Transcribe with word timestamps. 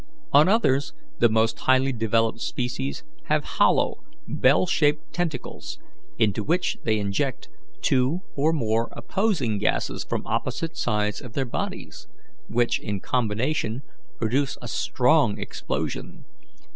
On 0.33 0.49
others, 0.49 0.93
the 1.19 1.29
most 1.29 1.59
highly 1.59 1.93
developed 1.93 2.41
species 2.41 3.03
have 3.25 3.43
hollow, 3.43 4.03
bell 4.27 4.65
shaped 4.65 5.13
tentacles, 5.13 5.77
into 6.17 6.43
which 6.43 6.79
they 6.83 6.97
inject 6.97 7.49
two 7.83 8.21
or 8.35 8.51
more 8.51 8.89
opposing 8.93 9.59
gases 9.59 10.03
from 10.03 10.25
opposite 10.25 10.75
sides 10.75 11.21
of 11.21 11.33
their 11.33 11.45
bodies, 11.45 12.07
which, 12.47 12.79
in 12.79 12.99
combination, 12.99 13.83
produce 14.17 14.57
a 14.59 14.67
strong 14.67 15.37
explosion. 15.37 16.25